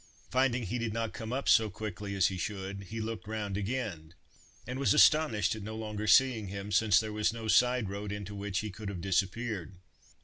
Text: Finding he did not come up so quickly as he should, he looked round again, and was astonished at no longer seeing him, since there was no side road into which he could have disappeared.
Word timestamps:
Finding 0.31 0.63
he 0.63 0.79
did 0.79 0.93
not 0.93 1.13
come 1.13 1.31
up 1.31 1.47
so 1.47 1.69
quickly 1.69 2.15
as 2.15 2.25
he 2.29 2.37
should, 2.39 2.85
he 2.85 2.99
looked 2.99 3.27
round 3.27 3.55
again, 3.55 4.15
and 4.65 4.79
was 4.79 4.95
astonished 4.95 5.53
at 5.55 5.61
no 5.61 5.75
longer 5.75 6.07
seeing 6.07 6.47
him, 6.47 6.71
since 6.71 6.99
there 6.99 7.13
was 7.13 7.31
no 7.31 7.47
side 7.47 7.87
road 7.87 8.11
into 8.11 8.33
which 8.33 8.61
he 8.61 8.71
could 8.71 8.89
have 8.89 8.99
disappeared. 9.01 9.75